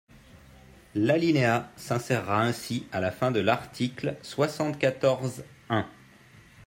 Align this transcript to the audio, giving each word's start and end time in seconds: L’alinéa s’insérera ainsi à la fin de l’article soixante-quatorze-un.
L’alinéa 0.95 1.71
s’insérera 1.75 2.41
ainsi 2.41 2.87
à 2.91 3.01
la 3.01 3.11
fin 3.11 3.29
de 3.29 3.39
l’article 3.39 4.17
soixante-quatorze-un. 4.23 5.87